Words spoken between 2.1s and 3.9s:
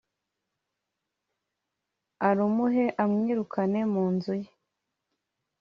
arumuhe, amwirukane